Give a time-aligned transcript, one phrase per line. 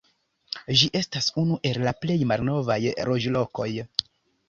[0.79, 2.81] Ĝi estas unu el la plej malnovaj
[3.15, 3.73] loĝlokoj.